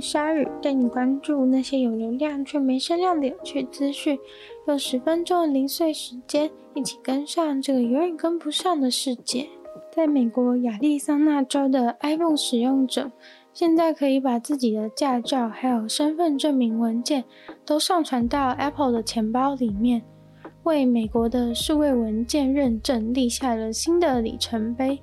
[0.00, 4.18] 鲨鱼，带你关注那些有流量却没声量的有趣资讯。
[4.66, 9.48] 用十分钟的零碎时间，一起跟上这个永远跟不上的世界。
[9.92, 13.10] 在美国亚利桑那州的 iPhone 使用者，
[13.52, 17.24] 现在可以把自己的驾照还有身份证明文件
[17.66, 20.02] 都上传到 Apple 的钱包里面，
[20.62, 25.00] 为美国的数位文件认证立下了新的里程碑。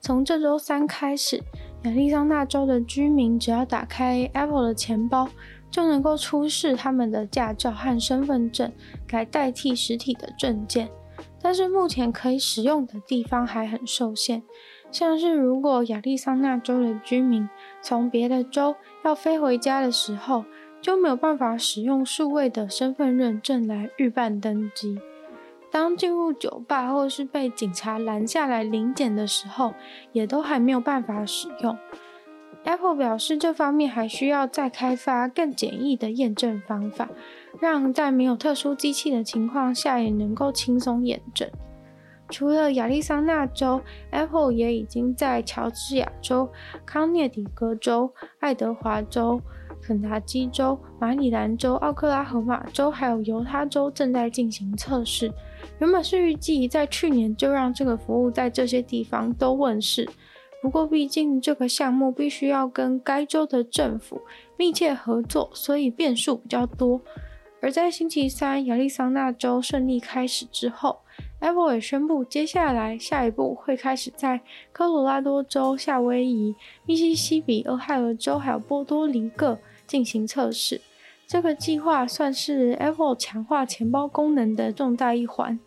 [0.00, 1.40] 从这周三开始，
[1.84, 5.28] 亚利桑那州的居民只要打开 Apple 的钱包，
[5.70, 8.72] 就能够出示他们的驾照和身份证
[9.10, 10.90] 来代替实体的证件。
[11.42, 14.42] 但是目前可以使用的地方还很受限，
[14.90, 17.46] 像是如果亚利桑那州的居民
[17.82, 20.46] 从别的州要飞回家的时候，
[20.80, 24.98] 就没有办法使用数位的身份认证来预办登机。
[25.74, 29.74] 当进入酒吧或是被警察拦下来临检的时候，
[30.12, 31.76] 也都还没有办法使用。
[32.62, 37.08] Apple 表示，这方面还需要再开发更简易的验证方法，
[37.60, 41.50] 让在没有特殊机器的情况下也能够轻松验证。
[42.28, 43.80] 除了亚利桑那州
[44.12, 46.48] ，Apple 也已经在乔治亚州、
[46.86, 49.40] 康涅狄格州、爱德华州、
[49.82, 55.32] 肯塔基州、马里兰州、奥克拉荷马州还有犹他州正在进行测试。
[55.78, 60.08] 原本是预计在去年就让这个服务在这些地方都问世。
[60.62, 64.20] 不过，毕竟这个项目必须要跟该州的政府
[64.56, 67.00] 密切合作，所以变数比较多。
[67.60, 70.98] 而在星期三，亚利桑那州顺利开始之后
[71.40, 74.40] ，Apple 也宣布，接下来下一步会开始在
[74.72, 76.54] 科罗拉多州、夏威夷、
[76.86, 80.80] 密西西比、俄亥俄州还有波多黎各进行测试。
[81.26, 85.58] 这个计划算是 Apple 强化钱包功能的重大一环。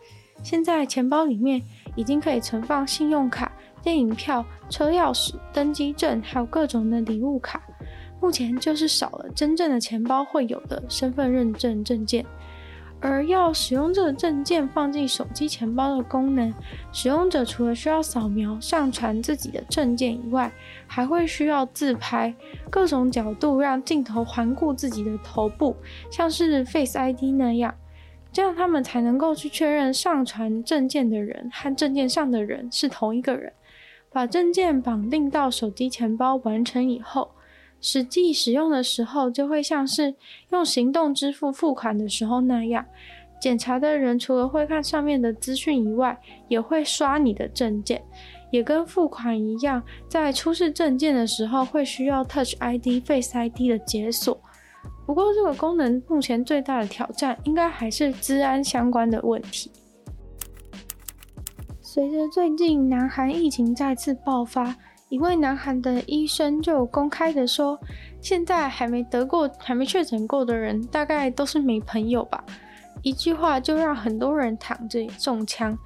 [0.43, 1.61] 现在钱包里面
[1.95, 3.51] 已经可以存放信用卡。
[3.83, 7.61] 电影票、车钥匙、登机证，还有各种的礼物卡，
[8.19, 12.25] 目前就是少了真正的钱包会有的身份认证证件。
[12.99, 16.53] 而要使用这个证件放进手机钱包的功能，
[16.91, 20.51] 使用者除了需要扫描、上传自己的证件以外，
[20.87, 22.33] 还会需要自拍，
[22.69, 25.75] 各种角度让镜头环顾自己的头部，
[26.09, 27.75] 像是 Face ID 那样，
[28.31, 33.53] 这样他们才能够去确认上传证件的人和证件上的人是同一个人。
[34.09, 37.29] 把证件绑定到手机钱包完成以后，
[37.79, 40.15] 实际使用的时候就会像是
[40.49, 42.85] 用行动支付付款的时候那样，
[43.39, 48.03] 检查的人除了会看上面的资讯以外，也会刷你的证件，
[48.51, 54.41] 也跟付款一样，在出示证件的时候会需要 Touch ID、Face ID 的解锁。
[55.05, 59.71] 不过这个功能目前最大的挑战应该还是治安相关的问题。
[61.81, 64.75] 随着最近南韩疫情再次爆发，
[65.09, 67.79] 一位南韩的医生就公开的说，
[68.19, 72.43] 现在还没得过、还没确诊过的人，大概都是没朋友吧。
[73.01, 75.77] 一句话就让很多人躺着中枪。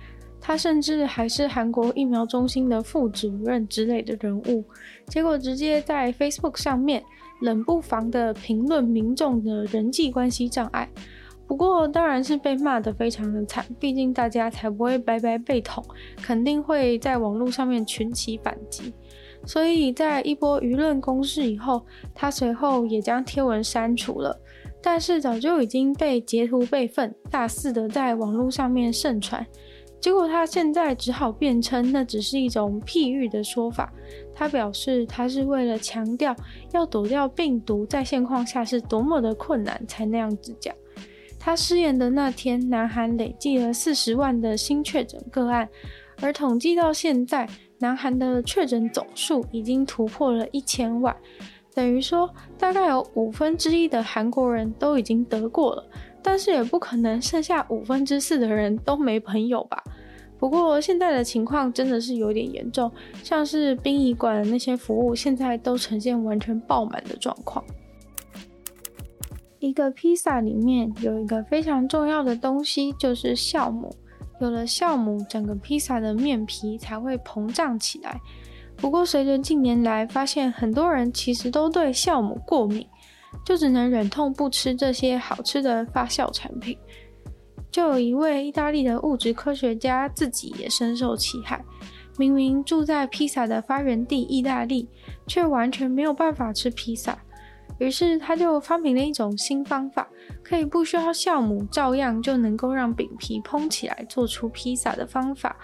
[0.44, 4.66] 他甚至还是韩国疫苗中心的副主任之类的人物，
[5.06, 7.04] 结果直接在 Facebook 上面
[7.42, 10.90] 冷不防的评论民众的人际关系障碍。
[11.46, 15.84] 不过当然是被骂得非常的惨，毕竟大家才不会白白被捅，
[16.16, 18.92] 肯定会在网络上面群起反击。
[19.46, 24.40] 所以在一波舆论攻势以后，他随后也将贴文删除了。
[24.84, 29.46] 但是早就已经被截图备份，大肆的在网络上面盛传。
[30.00, 33.94] 结果他现在只好辩称那只是一种譬喻的说法。
[34.34, 36.36] 他表示他是为了强调
[36.74, 40.74] 要躲掉病毒在现况下是多么的困难，才那样子讲。
[41.38, 45.70] 他失言的那天，南韩累计了四十万的新确诊个案，
[46.22, 47.48] 而统计到现在，
[47.82, 51.16] 南韩的确诊总数已经突破了一千万，
[51.74, 55.84] 等于说大概有五分之一的韩国人都已经得过了，
[56.22, 59.84] 但是也不可能剩下五分之四的人都没朋友吧？
[60.38, 62.92] 不过现在的情况真的是有点严重，
[63.24, 67.64] 像是殡仪馆那些服务，现在都呈现完全爆满的状况。
[69.60, 73.96] 一个披萨里面有一个非常重要的东西，就是酵母。
[74.42, 78.20] 有了酵母，整个披萨的面皮才会膨胀起来。
[78.76, 82.88] 不过，随着近年来发现，很多人其实都对酵母过敏，
[83.46, 86.76] 就只能忍痛不吃这些好吃的发酵产品。
[87.70, 91.64] 就有一位意大利的物质科学家自己也深受其害。
[92.18, 94.90] 明明住在披萨的发源地意大利，
[95.28, 97.18] 却完全没有办法吃披萨。
[97.82, 100.08] 于是他就发明了一种新方法，
[100.44, 105.58] 可以不需要酵母，照样就能够让饼皮蓬起来，做出披萨的方法。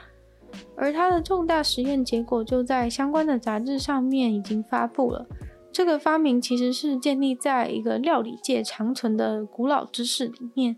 [0.75, 5.27] 而他的重大实验结果就在相关的杂志上面已经发布了。
[5.71, 10.75] 这个发明其实是建立在一个料理界长存的古老知识里面。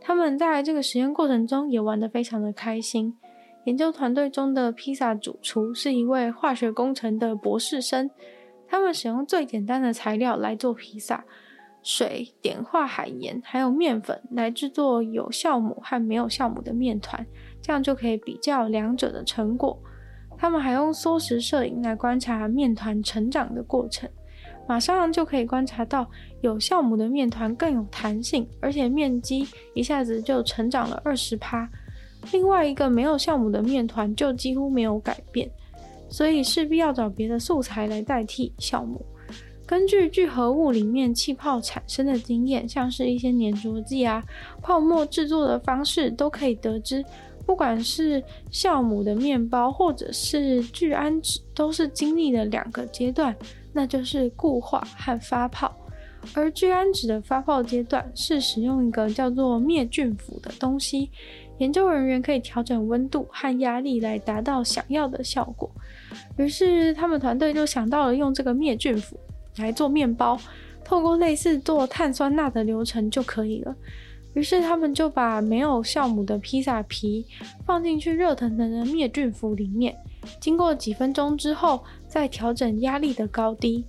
[0.00, 3.16] 他们在这个实验过程中也玩得非常的开心。
[3.64, 8.08] 研究团队中的披萨主厨是一位化学工程的博士生。
[8.68, 11.24] 他们使用最简单的材料来做披萨：
[11.82, 17.26] 水、碘化海盐，还有面粉来制作有酵母和没有酵母的面团，
[17.62, 19.78] 这样就可以比较两者的成果。
[20.36, 24.08] 他们还用缩时摄影来观察面团成长的过程，
[24.68, 26.08] 马上就可以观察到
[26.42, 31.68] 有酵母的面团更有弹性，而且面积一下子就成长了二十趴。
[32.32, 35.50] 另外一个没有酵母的面团就几乎没有改变。
[36.08, 39.04] 所以势必要找别的素材来代替酵母。
[39.66, 44.24] 根据聚合物里面气泡产生的经验，像是一些粘着剂啊、
[44.62, 47.04] 泡沫制作的方式，都可以得知，
[47.44, 53.36] 不管是酵母的面包或者是聚氨酯，都是经历了两个阶段，
[53.74, 55.76] 那就是固化和发泡。
[56.34, 61.10] 而聚氨酯的发泡阶段是使用一个叫做灭菌釜的东西，
[61.58, 65.70] 研究人员可以调整温度和压力来达到想要的效果。
[66.36, 69.18] 于是他们团队就想到了用这个灭菌釜
[69.56, 70.38] 来做面包，
[70.84, 73.74] 透过类似做碳酸钠的流程就可以了。
[74.34, 77.26] 于是他们就把没有酵母的披萨皮
[77.66, 79.96] 放进去热腾腾的灭菌釜里面，
[80.38, 83.84] 经过几分钟之后，再调整压力的高低，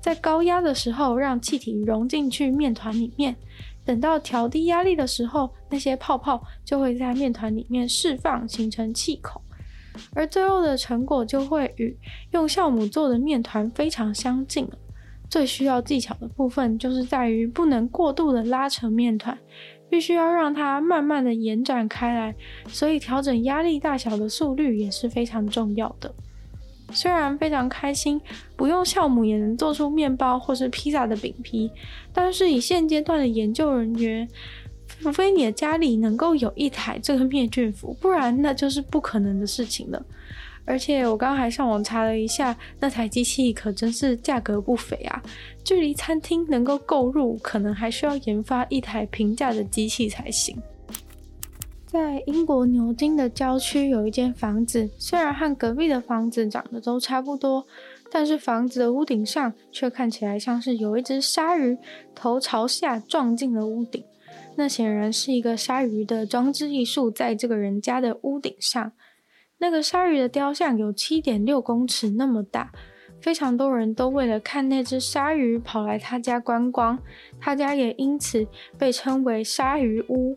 [0.00, 3.34] 在高压的时候让气体融进去面团里面，
[3.88, 9.40] 等到调低压力的时候，那些泡泡就会在面团里面释放，形成气孔。
[10.12, 11.96] 而最后的成果就会与
[12.32, 14.68] 用酵母做的面团非常相近。
[15.30, 19.38] 最需要技巧的部分就是在于不能过度的拉扯面团，
[19.88, 22.36] 必须要让它慢慢的延展开来。
[22.66, 26.14] 所以调整压力大小的速率也是非常重要的。
[26.92, 28.20] 虽然非常开心
[28.56, 31.70] 不用酵母也能做出面包或是披萨的饼皮，
[32.12, 34.28] 但是以现阶段的研究人员。
[35.00, 40.02] 除非你的家里能够有一台这个灭菌釜，不然那就是不可能的事情了。
[40.64, 45.22] 而且我刚还上网查了一下，那台机器可真是价格不菲啊！
[45.62, 50.56] 距离餐厅能够购入，可能还需要研发一台平价的机器才行。
[51.90, 57.66] 在英国牛津的郊区有一间房子，虽然和隔壁的房子长得都差不多，
[58.10, 61.78] 但是房子的屋顶上却看起来像是有一只鲨鱼
[62.14, 64.04] 头朝下撞进了屋顶。
[64.56, 68.92] 那显然是一个鲨鱼的装置艺术，在这个人家的屋顶上。
[69.56, 72.70] 那个鲨鱼的雕像有七点六公尺那么大，
[73.18, 76.98] 非常多人都为了看那只鲨鱼跑来他家观光，
[77.40, 78.46] 他家也因此
[78.76, 80.36] 被称为鲨鱼屋。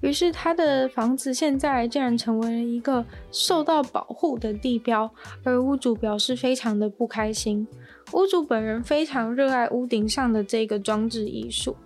[0.00, 5.10] 于是他的房子现在竟然成为了一个受到保护的地标，
[5.42, 7.66] 而屋主表示非常的不开心。
[8.12, 11.76] 屋主本人非常热爱屋顶上的这个装置艺术。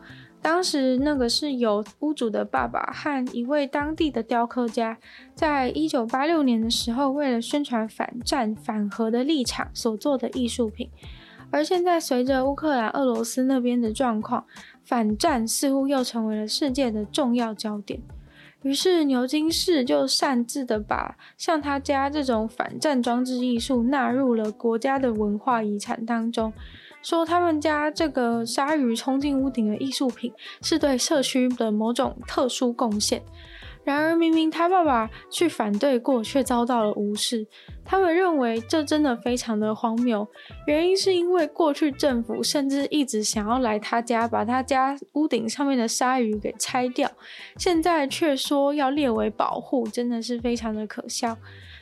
[0.40, 4.98] 当时那个是由屋主的爸爸和一位当地的雕刻家，
[5.34, 10.90] 在一九八六年的时候，为了宣传反战反核的立场所做的艺术品。
[11.52, 14.44] 而现在随着乌克兰、俄罗斯那边的状况，
[14.82, 18.00] 反战似乎又成为了世界的重要焦点。
[18.62, 26.52] 于是牛津市就擅自的把像他家这种反战装置艺术纳入了国家的文化遗产当中。
[27.02, 30.32] 说他们家这个鲨鱼冲进屋顶的艺术品
[30.62, 33.20] 是对社区的某种特殊贡献。
[33.84, 37.46] 然而，明明他爸爸去反对过，却遭到了无视。
[37.84, 40.26] 他们认为这真的非常的荒谬。
[40.66, 47.10] 原因是因为过去政府甚至一直想要来他家，把他家屋顶上面的鲨鱼给拆掉，
[47.56, 51.36] 现在却说要列为保护，真的是非常的可笑。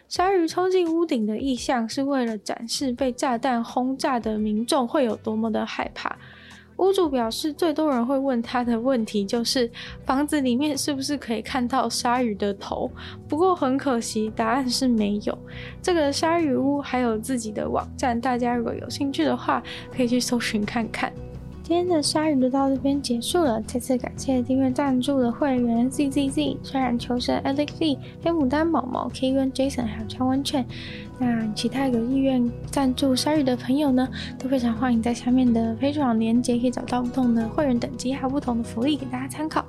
[0.08, 6.16] 鲨鱼冲进屋顶的意象是为了展示被炸弹轰炸的民众会有多么的害怕。
[6.80, 9.70] 屋主表示，最多人会问他的问题就是
[10.06, 12.90] 房子里面是不是可以看到鲨鱼的头？
[13.28, 15.38] 不过很可惜，答案是没有。
[15.82, 19.62] 这个鲨鱼屋还有自己的网站，大家如果有兴趣的话，
[19.94, 21.12] 可以去搜寻看看。
[21.62, 23.62] 今天的鲨鱼就到这边结束了。
[23.62, 30.66] 再次感谢订阅赞助的会员 ZZZ、虽然求生 Alex、黑牡丹、毛毛、K 跟 Jason，还有张文倩。
[31.20, 34.08] 那其他有意愿赞助鲨鱼的朋友呢，
[34.38, 39.62] 都非常欢迎在下面的 Patreon 连结可以找到不同的会员等级，还有不同的福利给大家参考。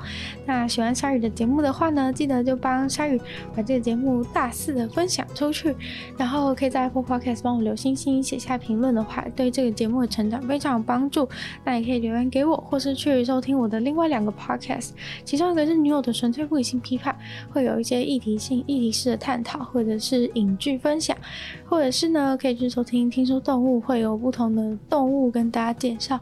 [0.46, 3.20] 那喜欢鲨鱼的节目的话呢，记得就帮鲨鱼
[3.54, 5.76] 把这个节目大肆的分享出去，
[6.18, 11.28] 然后可以在 Apple Podcast 帮我留星星、写下评论的话，对这个节目的成长非常有帮助。
[11.66, 14.92] 那也可以留言给我，或是去收听我的另外两个 Podcast，
[15.26, 17.14] 其中一个是女友的纯粹不理性批判，
[17.52, 21.18] 会有一些议题性、议题式的探讨，或者是影剧分享。
[21.66, 26.20] 或者是呢，可以去收听，听说动物会有不同的动物跟大家介绍，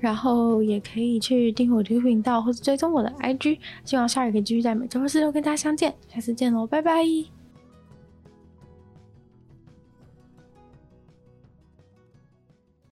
[0.00, 7.41] 然后也可以去订阅我的频道或者追踪我的 IG，希望鲨鱼可以继续在每周四六跟大家相见，下次见喽，拜拜。